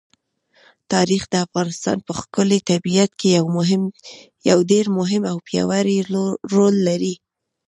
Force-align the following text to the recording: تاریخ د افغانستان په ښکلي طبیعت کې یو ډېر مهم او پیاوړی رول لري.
تاریخ 0.93 1.23
د 1.29 1.33
افغانستان 1.45 1.97
په 2.05 2.11
ښکلي 2.19 2.59
طبیعت 2.69 3.11
کې 3.19 3.29
یو 4.49 4.59
ډېر 4.71 4.85
مهم 4.97 5.23
او 5.31 5.37
پیاوړی 5.47 5.97
رول 6.53 6.75
لري. 6.87 7.13